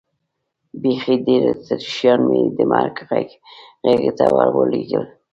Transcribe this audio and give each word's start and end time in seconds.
بیخي 0.81 1.15
ډېر 1.27 1.41
اتریشیان 1.53 2.19
مې 2.29 2.41
د 2.57 2.59
مرګ 2.71 2.95
غېږې 3.07 4.11
ته 4.17 4.25
ور 4.35 4.49
ولېږل. 4.57 5.05